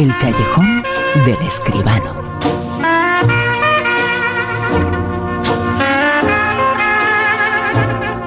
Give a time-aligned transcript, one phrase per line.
[0.00, 0.82] El callejón
[1.26, 2.14] del escribano.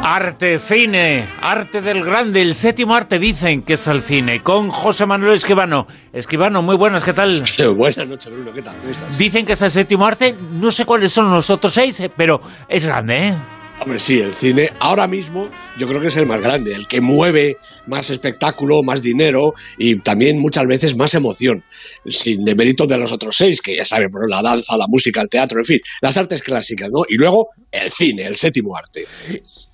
[0.03, 5.07] Arte, cine, arte del grande, el séptimo arte dicen que es el cine, con José
[5.07, 5.87] Manuel Escribano.
[6.11, 7.43] Escribano, muy buenas, ¿qué tal?
[7.75, 8.77] Buenas noches, Bruno, ¿qué tal?
[8.77, 9.17] ¿Cómo estás?
[9.17, 12.39] Dicen que es el séptimo arte, no sé cuáles son los otros seis, eh, pero
[12.67, 13.35] es grande, ¿eh?
[13.83, 17.01] Hombre, sí, el cine ahora mismo yo creo que es el más grande, el que
[17.01, 21.65] mueve más espectáculo, más dinero y también muchas veces más emoción,
[22.07, 25.59] sin demérito de los otros seis, que ya saben, la danza, la música, el teatro,
[25.59, 27.01] en fin, las artes clásicas, ¿no?
[27.09, 29.05] Y luego el cine, el séptimo arte.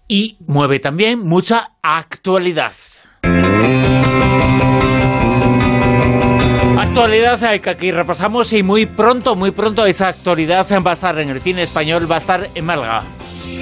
[0.08, 2.74] Y mueve también mucha actualidad.
[6.80, 11.20] Actualidad eh, que aquí repasamos y muy pronto, muy pronto esa actualidad va a estar
[11.20, 13.04] en el cine español, va a estar en Málaga.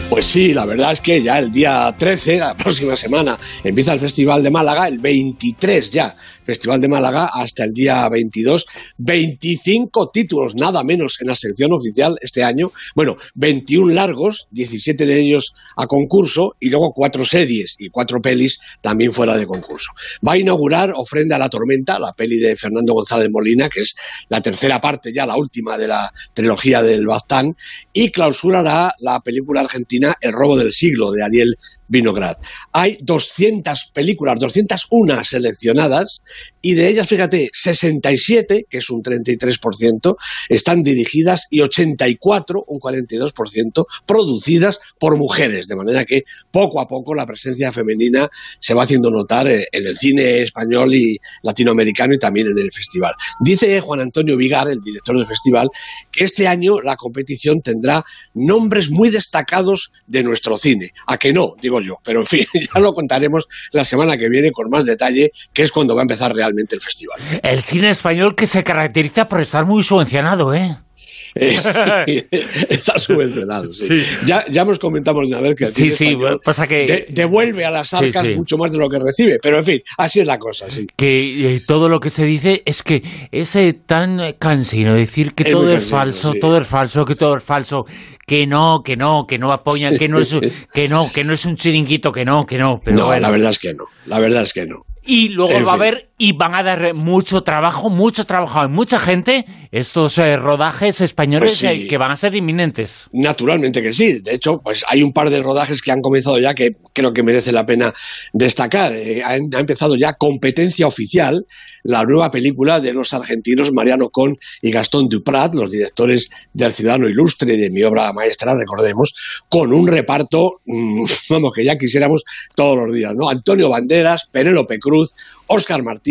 [0.09, 3.99] Pues sí, la verdad es que ya el día 13, la próxima semana, empieza el
[3.99, 6.15] Festival de Málaga, el 23 ya,
[6.47, 8.65] Festival de Málaga, hasta el día 22.
[8.99, 12.71] 25 títulos, nada menos, en la sección oficial este año.
[12.95, 18.59] Bueno, 21 largos, 17 de ellos a concurso, y luego cuatro series y cuatro pelis
[18.79, 19.91] también fuera de concurso.
[20.25, 23.93] Va a inaugurar Ofrenda a la Tormenta, la peli de Fernando González Molina, que es
[24.29, 27.57] la tercera parte, ya la última de la trilogía del Baztán,
[27.91, 31.57] y clausurará la película argentina el robo del siglo de Ariel
[31.89, 32.37] Vinograd.
[32.71, 36.21] Hay 200 películas, 201 seleccionadas
[36.61, 40.17] y de ellas, fíjate, 67, que es un 33%,
[40.49, 47.13] están dirigidas y 84, un 42%, producidas por mujeres, de manera que poco a poco
[47.13, 52.47] la presencia femenina se va haciendo notar en el cine español y latinoamericano y también
[52.47, 53.13] en el festival.
[53.39, 55.69] Dice Juan Antonio Vigar, el director del festival,
[56.11, 60.91] que este año la competición tendrá nombres muy destacados de nuestro cine.
[61.05, 61.53] ¿A que no?
[61.61, 61.97] Digo yo.
[62.03, 65.71] Pero en fin, ya lo contaremos la semana que viene con más detalle, que es
[65.71, 67.19] cuando va a empezar realmente el festival.
[67.43, 70.77] El cine español que se caracteriza por estar muy subvencionado, ¿eh?
[71.35, 74.01] está subvencionado, sí.
[74.25, 77.07] Ya, ya hemos comentado una vez que el cine sí, pasa que...
[77.09, 80.27] devuelve a las arcas mucho más de lo que recibe, pero en fin, así es
[80.27, 80.87] la cosa, sí.
[80.95, 85.71] Que eh, todo lo que se dice es que es tan cansino decir que todo
[85.71, 87.85] es falso, todo es falso, que todo es falso,
[88.25, 90.35] que no, que no, que no apoyan, que no es,
[90.73, 92.79] que no, que no es un chiringuito, que no, que no.
[92.83, 94.85] Pero no, la verdad es que no, la verdad es que no.
[95.05, 98.99] Y luego va a haber y van a dar mucho trabajo, mucho trabajo a mucha
[98.99, 103.07] gente estos eh, rodajes españoles pues que van a ser inminentes.
[103.11, 104.19] Naturalmente que sí.
[104.19, 107.21] De hecho, pues hay un par de rodajes que han comenzado ya que creo que
[107.21, 107.93] merece la pena
[108.33, 108.95] destacar.
[108.95, 111.45] Eh, ha, empezado ya competencia oficial
[111.83, 117.07] la nueva película de los argentinos Mariano Con y Gastón Duprat, los directores del Ciudadano
[117.07, 119.13] Ilustre de mi obra maestra, recordemos,
[119.49, 122.23] con un reparto, mm, vamos, que ya quisiéramos
[122.55, 123.29] todos los días, ¿no?
[123.29, 125.13] Antonio Banderas, Penélope Cruz,
[125.47, 126.06] Óscar Martínez,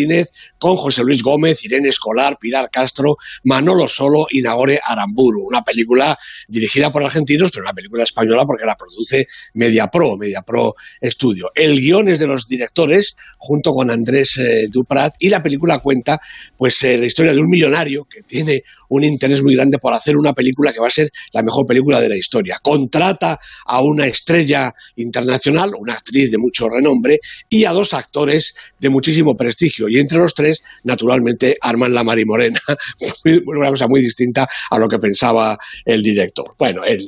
[0.58, 5.46] con José Luis Gómez, Irene Escolar, Pilar Castro, Manolo Solo y Nagore Aramburu.
[5.46, 6.18] Una película
[6.48, 11.50] dirigida por argentinos, pero una película española porque la produce MediaPro, MediaPro Studio.
[11.54, 16.20] El guion es de los directores, junto con Andrés eh, Duprat, y la película cuenta
[16.56, 20.16] pues eh, la historia de un millonario que tiene un interés muy grande por hacer
[20.16, 22.58] una película que va a ser la mejor película de la historia.
[22.62, 28.90] Contrata a una estrella internacional, una actriz de mucho renombre, y a dos actores de
[28.90, 29.85] muchísimo prestigio.
[29.88, 32.60] Y entre los tres, naturalmente, arman la Morena,
[33.46, 37.06] una cosa muy distinta a lo que pensaba el director, bueno, el,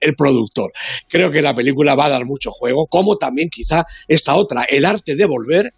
[0.00, 0.72] el, productor.
[1.08, 4.84] Creo que la película va a dar mucho juego, como también quizá esta otra, El
[4.84, 5.72] arte de volver,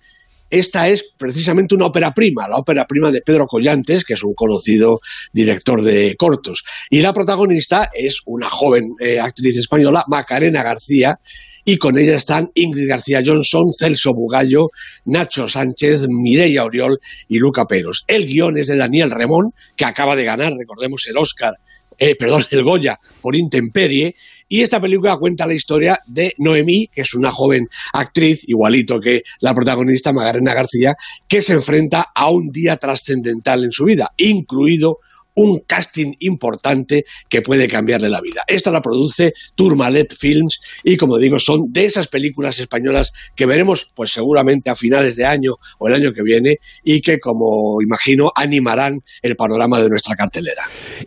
[0.50, 4.34] esta es precisamente una ópera prima, la ópera prima de Pedro Collantes, que es un
[4.34, 5.00] conocido
[5.32, 6.64] director de cortos.
[6.91, 11.20] Y la protagonista es una joven eh, actriz española, Macarena García,
[11.65, 14.69] y con ella están Ingrid García Johnson, Celso Bugallo,
[15.04, 16.98] Nacho Sánchez, Mireia Oriol
[17.28, 18.04] y Luca Peros.
[18.06, 21.54] El guion es de Daniel Remón, que acaba de ganar, recordemos, el Oscar,
[21.99, 24.16] eh, perdón, el Goya por Intemperie,
[24.49, 29.22] y esta película cuenta la historia de Noemí, que es una joven actriz, igualito que
[29.38, 30.97] la protagonista Magarena García,
[31.28, 34.99] que se enfrenta a un día trascendental en su vida, incluido
[35.35, 38.43] un casting importante que puede cambiarle la vida.
[38.47, 43.91] Esta la produce Tourmalet Films y como digo son de esas películas españolas que veremos
[43.94, 48.31] pues seguramente a finales de año o el año que viene y que como imagino
[48.35, 50.65] animarán el panorama de nuestra cartelera.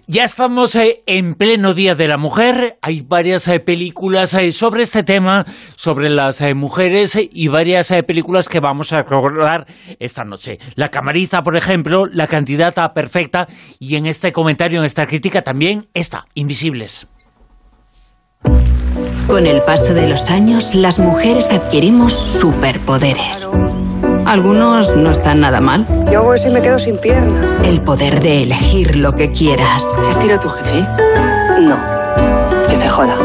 [0.08, 4.84] Ya estamos eh, en pleno Día de la Mujer, hay varias eh, películas eh, sobre
[4.84, 9.68] este tema, sobre las mujeres y varias películas que vamos a recordar
[10.00, 10.60] esta noche.
[10.76, 13.48] La Camariza, por ejemplo, La Candidata Perfecta
[13.80, 17.08] y en este comentario, en esta crítica también está, Invisibles.
[19.28, 23.50] Con el paso de los años, las mujeres adquirimos superpoderes.
[24.26, 25.86] Algunos no están nada mal.
[26.12, 27.60] Yo hago eso y me quedo sin pierna.
[27.64, 29.88] El poder de elegir lo que quieras.
[30.02, 30.82] ¿Te has tirado tu jefe?
[31.62, 31.78] No.
[32.70, 33.18] Que se joda.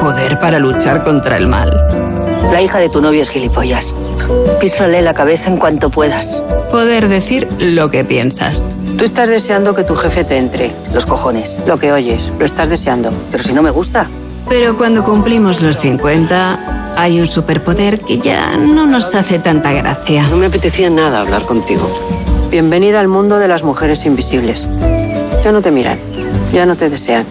[0.00, 1.70] Poder para luchar contra el mal.
[2.50, 3.94] La hija de tu novio es gilipollas.
[4.60, 6.42] Písale la cabeza en cuanto puedas.
[6.70, 8.70] Poder decir lo que piensas.
[8.96, 10.74] Tú estás deseando que tu jefe te entre.
[10.92, 11.58] Los cojones.
[11.66, 13.10] Lo que oyes, lo estás deseando.
[13.30, 14.06] Pero si no me gusta.
[14.48, 20.26] Pero cuando cumplimos los 50, hay un superpoder que ya no nos hace tanta gracia.
[20.28, 21.90] No me apetecía nada hablar contigo.
[22.50, 24.68] Bienvenida al mundo de las mujeres invisibles.
[25.42, 25.98] Ya no te miran,
[26.52, 27.24] ya no te desean,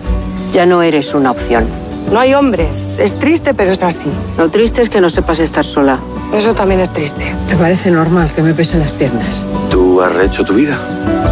[0.52, 1.66] ya no eres una opción.
[2.12, 3.00] No hay hombres.
[3.00, 4.10] Es triste, pero es así.
[4.38, 6.00] Lo triste es que no sepas estar sola.
[6.34, 7.34] Eso también es triste.
[7.48, 9.46] ¿Te parece normal que me pesen las piernas?
[9.70, 10.80] ¿Tú has rehecho tu vida?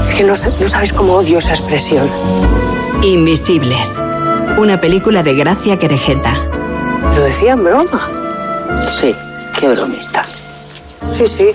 [0.10, 2.10] Es que no, no sabes cómo odio esa expresión.
[3.04, 3.98] Invisibles.
[4.58, 6.34] Una película de Gracia Querejeta.
[7.16, 8.10] Lo decía en broma.
[8.86, 9.14] Sí,
[9.60, 10.26] qué bromista.
[11.14, 11.46] Sí, sí.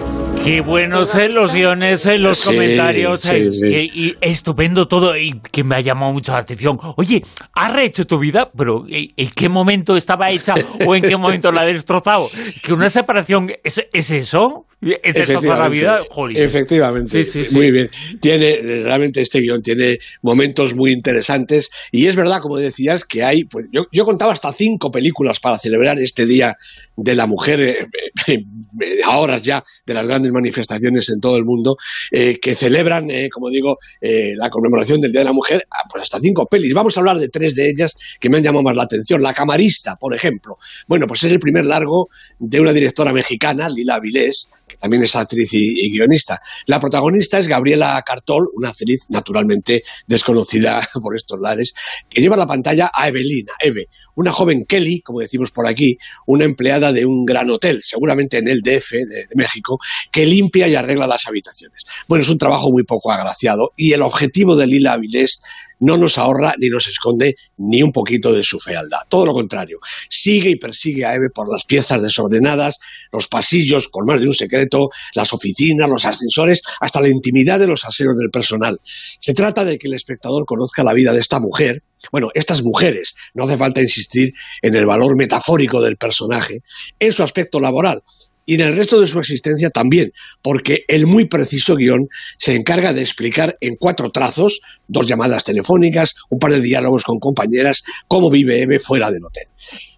[0.42, 3.20] Qué buenos eh, los guiones, eh, los Sí, comentarios.
[3.20, 3.90] sí, eh, sí.
[3.94, 6.78] Y, y estupendo todo y que me ha llamado mucho la atención.
[6.96, 7.22] Oye,
[7.54, 8.50] ¿has rehecho tu vida?
[8.56, 10.54] Pero ¿en qué momento estaba hecha
[10.86, 12.28] o en qué momento la has destrozado?
[12.62, 14.66] ¿Que una separación es, es eso?
[15.02, 16.02] ¿Es la vida?
[16.10, 16.36] Jolín.
[16.36, 17.54] Efectivamente, Sí, sí, sí.
[17.54, 17.90] muy bien.
[18.20, 23.44] Tiene, realmente este guion tiene momentos muy interesantes y es verdad, como decías, que hay,
[23.44, 26.56] pues yo, yo contaba hasta cinco películas para celebrar este Día
[26.96, 27.86] de la Mujer, eh,
[28.26, 28.44] eh,
[28.80, 31.76] eh, a horas ya de las grandes manifestaciones en todo el mundo,
[32.10, 36.02] eh, que celebran, eh, como digo, la conmemoración del Día de la Mujer, ah, pues
[36.02, 36.74] hasta cinco pelis.
[36.74, 39.22] Vamos a hablar de tres de ellas que me han llamado más la atención.
[39.22, 40.58] La Camarista, por ejemplo.
[40.86, 42.08] Bueno, pues es el primer largo
[42.38, 44.48] de una directora mexicana, Lila Vilés,
[44.78, 46.40] también es actriz y, y guionista.
[46.66, 51.74] La protagonista es Gabriela Cartol, una actriz naturalmente desconocida por estos lares,
[52.08, 55.98] que lleva a la pantalla a Evelina, Eve, una joven Kelly, como decimos por aquí,
[56.26, 59.78] una empleada de un gran hotel, seguramente en el DF de, de México,
[60.10, 61.82] que limpia y arregla las habitaciones.
[62.06, 65.40] Bueno, es un trabajo muy poco agraciado y el objetivo de Lila Avilés
[65.80, 69.00] no nos ahorra ni nos esconde ni un poquito de su fealdad.
[69.08, 69.78] Todo lo contrario,
[70.08, 72.78] sigue y persigue a Eve por las piezas desordenadas,
[73.12, 74.63] los pasillos con más de un secreto,
[75.14, 78.76] las oficinas, los ascensores, hasta la intimidad de los aseos del personal.
[79.20, 81.82] Se trata de que el espectador conozca la vida de esta mujer,
[82.12, 86.60] bueno, estas mujeres, no hace falta insistir en el valor metafórico del personaje,
[86.98, 88.02] en su aspecto laboral,
[88.46, 90.12] y en el resto de su existencia también,
[90.42, 92.08] porque el muy preciso guion
[92.38, 97.18] se encarga de explicar en cuatro trazos, dos llamadas telefónicas, un par de diálogos con
[97.18, 99.44] compañeras, cómo vive Eve fuera del hotel.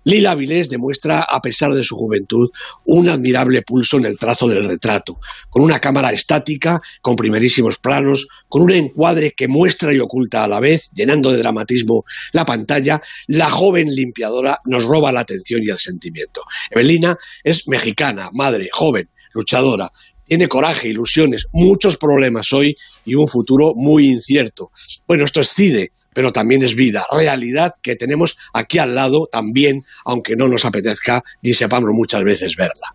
[0.06, 2.48] Lila Avilés demuestra, a pesar de su juventud,
[2.84, 5.18] un admirable pulso en el trazo del retrato,
[5.50, 10.48] con una cámara estática, con primerísimos planos, con un encuadre que muestra y oculta a
[10.48, 15.70] la vez, llenando de dramatismo la pantalla, la joven limpiadora nos roba la atención y
[15.70, 16.42] el sentimiento.
[16.70, 19.90] Evelina es mexicana, madre, joven, luchadora,
[20.26, 24.70] tiene coraje, ilusiones, muchos problemas hoy y un futuro muy incierto.
[25.06, 29.84] Bueno, esto es cine, pero también es vida, realidad que tenemos aquí al lado también,
[30.05, 32.94] aunque no nos apetezca ni sepamos muchas veces verla.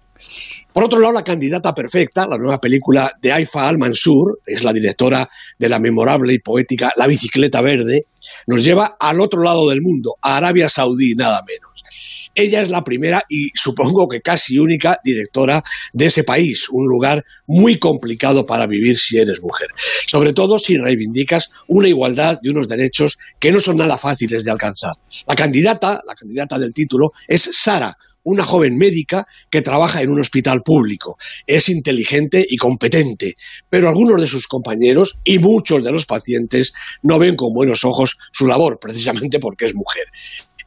[0.74, 5.30] Por otro lado, la candidata perfecta, la nueva película de Aifa Al-Mansur, es la directora
[5.58, 8.06] de la memorable y poética La bicicleta verde,
[8.48, 12.21] nos lleva al otro lado del mundo, a Arabia Saudí, nada menos.
[12.34, 15.64] Ella es la primera y supongo que casi única directora
[15.94, 19.68] de ese país, un lugar muy complicado para vivir si eres mujer.
[20.08, 24.52] Sobre todo si reivindicas una igualdad de unos derechos que no son nada fáciles de
[24.52, 24.94] alcanzar.
[25.28, 30.20] La candidata, la candidata del título, es Sara, una joven médica que trabaja en un
[30.20, 31.18] hospital público.
[31.48, 33.36] Es inteligente y competente,
[33.70, 38.18] pero algunos de sus compañeros y muchos de los pacientes no ven con buenos ojos
[38.32, 40.06] su labor, precisamente porque es mujer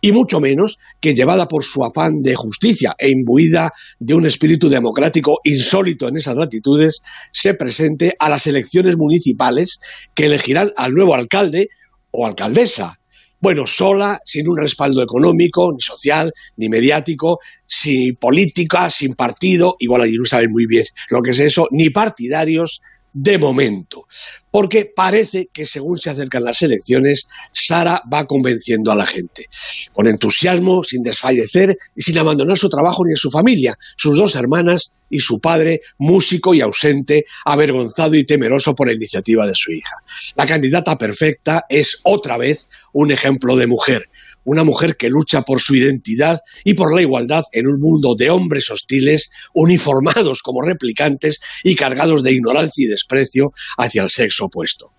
[0.04, 4.68] y mucho menos que llevada por su afán de justicia e imbuida de un espíritu
[4.68, 7.00] democrático insólito en esas latitudes,
[7.32, 9.80] se presente a las elecciones municipales
[10.14, 11.70] que elegirán al nuevo alcalde
[12.11, 13.00] o alcaldesa.
[13.40, 20.02] Bueno, sola, sin un respaldo económico, ni social, ni mediático, sin política, sin partido, igual
[20.02, 22.82] allí no saben muy bien lo que es eso, ni partidarios,
[23.14, 24.09] de momento,
[24.50, 29.49] porque parece que según se acercan las elecciones, Sara va convenciendo a la gente,
[29.92, 34.35] con entusiasmo, sin desfallecer y sin abandonar su trabajo ni a su familia, sus dos
[34.35, 39.71] hermanas y su padre, músico y ausente, avergonzado y temeroso por la iniciativa de su
[39.71, 39.94] hija.
[40.35, 44.09] La candidata perfecta es otra vez un ejemplo de mujer,
[44.44, 48.30] una mujer que lucha por su identidad y por la igualdad en un mundo de
[48.30, 54.92] hombres hostiles, uniformados como replicantes y cargados de ignorancia y desprecio hacia el sexo opuesto.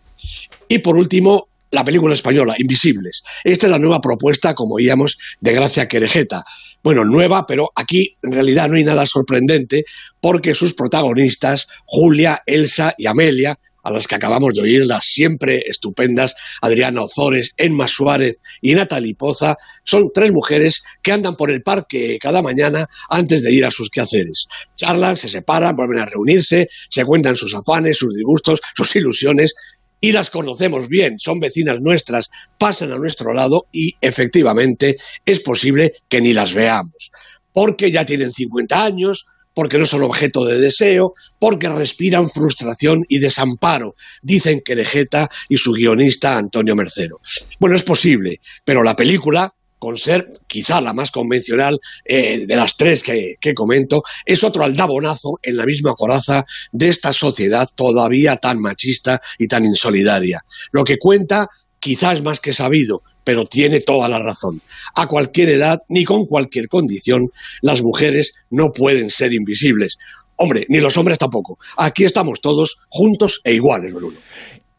[0.67, 3.23] Y por último, la película española, Invisibles.
[3.43, 6.43] Esta es la nueva propuesta, como veíamos, de Gracia Querejeta.
[6.83, 9.83] Bueno, nueva, pero aquí en realidad no hay nada sorprendente
[10.21, 15.63] porque sus protagonistas, Julia, Elsa y Amelia, a las que acabamos de oír, las siempre
[15.67, 21.61] estupendas Adriana Ozores, Emma Suárez y Natalie Poza, son tres mujeres que andan por el
[21.61, 24.47] parque cada mañana antes de ir a sus quehaceres.
[24.75, 29.53] Charlan, se separan, vuelven a reunirse, se cuentan sus afanes, sus disgustos, sus ilusiones,
[30.01, 35.93] y las conocemos bien, son vecinas nuestras, pasan a nuestro lado y efectivamente es posible
[36.09, 37.11] que ni las veamos,
[37.53, 39.25] porque ya tienen 50 años,
[39.55, 45.57] porque no son objeto de deseo, porque respiran frustración y desamparo, dicen que Querejeta y
[45.57, 47.21] su guionista Antonio Mercero.
[47.59, 52.75] Bueno, es posible, pero la película, con ser quizá la más convencional eh, de las
[52.75, 58.35] tres que, que, comento, es otro aldabonazo en la misma coraza de esta sociedad todavía
[58.35, 60.43] tan machista y tan insolidaria.
[60.71, 61.47] Lo que cuenta
[61.79, 64.62] quizá es más que sabido, pero tiene toda la razón.
[64.96, 69.98] A cualquier edad, ni con cualquier condición, las mujeres no pueden ser invisibles.
[70.38, 71.58] Hombre, ni los hombres tampoco.
[71.77, 74.17] Aquí estamos todos juntos e iguales, Bruno.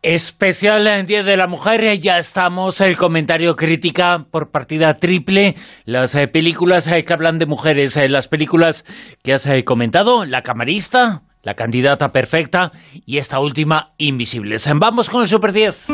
[0.02, 6.14] Especial en Día de la Mujer, ya estamos, el comentario crítica por partida triple, las
[6.14, 8.84] eh, películas eh, que hablan de mujeres, eh, las películas
[9.24, 12.70] que has comentado, La Camarista, La Candidata Perfecta
[13.04, 14.68] y esta última, Invisibles.
[14.76, 15.88] Vamos con el Super 10.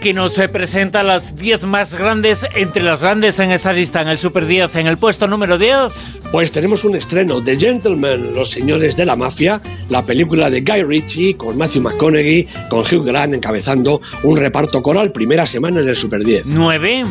[0.00, 4.16] Que nos presenta las 10 más grandes, entre las grandes en esa lista, en el
[4.16, 6.17] Super 10, en el puesto número 10.
[6.30, 10.82] Pues tenemos un estreno, The Gentlemen, Los Señores de la Mafia, la película de Guy
[10.82, 15.96] Ritchie con Matthew McConaughey, con Hugh Grant encabezando un reparto coral, primera semana en el
[15.96, 16.46] Super 10.
[16.46, 17.06] 9.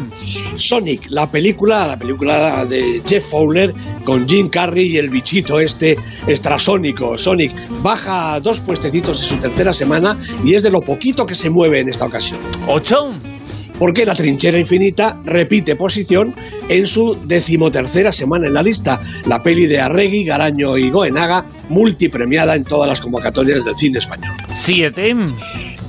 [0.56, 5.98] Sonic, la película, la película de Jeff Fowler con Jim Carrey y el bichito este
[6.28, 7.18] extrasónico.
[7.18, 11.50] Sonic baja dos puestecitos en su tercera semana y es de lo poquito que se
[11.50, 12.40] mueve en esta ocasión.
[12.68, 13.14] 8.
[13.80, 16.34] Porque la trinchera infinita repite posición
[16.70, 19.02] en su decimotercera semana en la lista.
[19.26, 24.34] La peli de Arregui, Garaño y Goenaga, multipremiada en todas las convocatorias del cine español.
[24.54, 25.14] 7.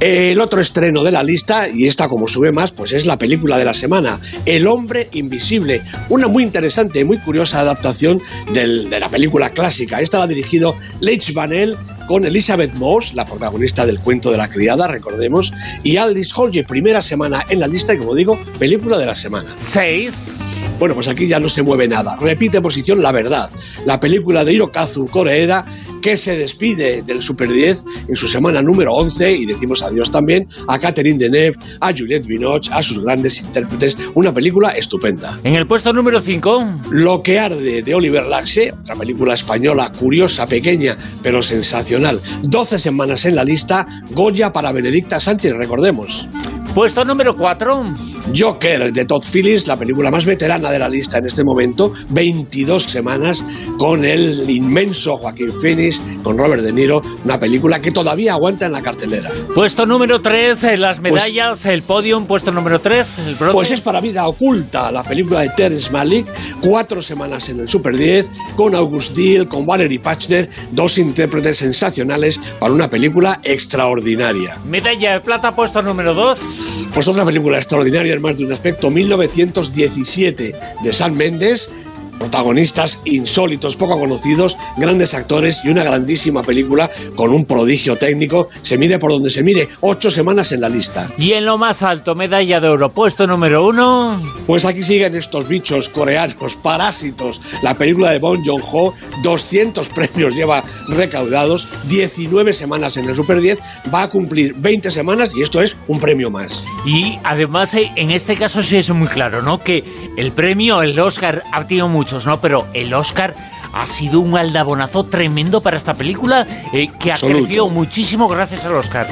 [0.00, 3.58] El otro estreno de la lista, y esta como sube más, pues es la película
[3.58, 9.00] de la semana, El hombre invisible, una muy interesante y muy curiosa adaptación del, de
[9.00, 10.00] la película clásica.
[10.00, 11.76] Esta la ha dirigido Leitch Vanel
[12.08, 15.52] con Elizabeth Moss, la protagonista del cuento de la criada, recordemos,
[15.84, 19.54] y Aldis Hodge, primera semana en la lista y como digo, película de la semana.
[19.58, 20.34] 6.
[20.78, 22.16] Bueno, pues aquí ya no se mueve nada.
[22.20, 23.50] Repite posición La Verdad,
[23.84, 25.64] la película de Hirokazu Koreeda
[26.00, 30.46] que se despide del Super 10 en su semana número 11 y decimos adiós también
[30.66, 33.96] a Catherine Deneuve, a Juliette Binoche, a sus grandes intérpretes.
[34.14, 35.38] Una película estupenda.
[35.44, 36.82] En el puesto número 5.
[36.90, 42.20] Lo que arde de Oliver Laxe, otra película española curiosa, pequeña, pero sensacional.
[42.42, 43.86] 12 semanas en la lista.
[44.10, 46.28] Goya para Benedicta Sánchez, recordemos.
[46.74, 47.94] Puesto número 4.
[48.36, 52.82] Joker de Todd Phillips, la película más veterana de la lista en este momento, 22
[52.84, 53.44] semanas
[53.78, 58.72] con el inmenso Joaquín Phoenix, con Robert De Niro, una película que todavía aguanta en
[58.72, 59.30] la cartelera.
[59.54, 63.80] Puesto número 3, eh, las pues medallas, el podium, puesto número 3, el Pues es
[63.80, 66.26] para Vida Oculta, la película de Terence Malick,
[66.60, 72.40] cuatro semanas en el Super 10, con August Deal, con Valerie Pachner, dos intérpretes sensacionales
[72.58, 74.58] para una película extraordinaria.
[74.66, 76.77] Medalla de plata, puesto número 2.
[76.94, 81.70] Pues otra película extraordinaria en más de un aspecto, 1917, de San Méndez,
[82.18, 88.48] protagonistas insólitos, poco conocidos, grandes actores y una grandísima película con un prodigio técnico.
[88.62, 91.10] Se mire por donde se mire, ocho semanas en la lista.
[91.18, 94.20] Y en lo más alto, medalla de oro, puesto número uno.
[94.46, 97.40] Pues aquí siguen estos bichos coreanos, parásitos.
[97.62, 103.60] La película de Bong Joon-ho, 200 premios lleva recaudados, 19 semanas en el Super 10,
[103.94, 106.64] va a cumplir 20 semanas y esto es un premio más.
[106.84, 109.60] Y además, eh, en este caso sí es muy claro, ¿no?
[109.60, 109.84] Que
[110.16, 112.40] el premio, el Oscar, ha tenido mucho ¿no?
[112.40, 113.34] Pero el Oscar
[113.72, 118.74] ha sido un aldabonazo tremendo para esta película eh, que ha crecido muchísimo gracias al
[118.74, 119.08] Oscar.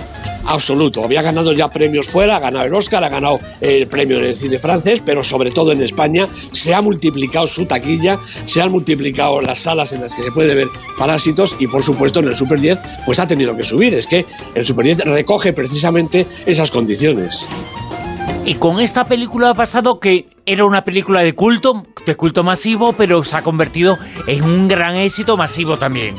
[0.46, 1.04] Absoluto.
[1.04, 4.36] Había ganado ya premios fuera, ha ganado el Oscar, ha ganado el premio en el
[4.36, 9.40] cine francés, pero sobre todo en España se ha multiplicado su taquilla, se han multiplicado
[9.40, 12.60] las salas en las que se puede ver Parásitos y por supuesto en el Super
[12.60, 13.94] 10 pues ha tenido que subir.
[13.94, 14.24] Es que
[14.54, 17.46] el Super 10 recoge precisamente esas condiciones.
[18.46, 22.92] Y con esta película ha pasado que era una película de culto, de culto masivo,
[22.92, 26.14] pero se ha convertido en un gran éxito masivo también.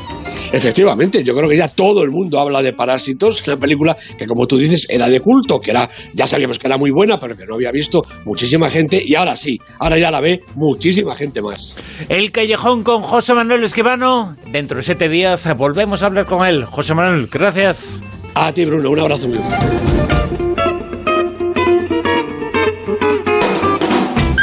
[0.52, 4.46] Efectivamente, yo creo que ya todo el mundo habla de Parásitos, una película que como
[4.46, 7.46] tú dices era de culto, que era, ya sabíamos que era muy buena, pero que
[7.46, 11.76] no había visto muchísima gente y ahora sí, ahora ya la ve muchísima gente más.
[12.10, 16.66] El Callejón con José Manuel Esquivano, dentro de siete días volvemos a hablar con él.
[16.66, 18.02] José Manuel, gracias.
[18.34, 20.47] A ti Bruno, un abrazo muy fuerte.